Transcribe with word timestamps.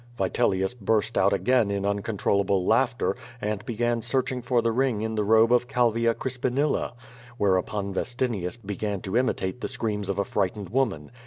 Vitelius 0.17 0.73
burst 0.73 1.15
out 1.15 1.31
again 1.31 1.69
in 1.69 1.85
uncontrollable 1.85 2.65
laughter, 2.65 3.15
and 3.39 3.63
began 3.67 4.01
searching 4.01 4.41
for 4.41 4.59
the 4.59 4.71
ring 4.71 5.01
in 5.01 5.13
the 5.13 5.23
robe 5.23 5.53
of 5.53 5.67
Calvia 5.67 6.15
Crispinilla. 6.15 6.93
Whereupon 7.37 7.93
Vestinius 7.93 8.57
began 8.57 9.01
to 9.01 9.15
imitate 9.15 9.61
the 9.61 9.67
screams 9.67 10.09
of 10.09 10.17
a 10.17 10.23
frightened 10.25 10.69
woman. 10.69 11.11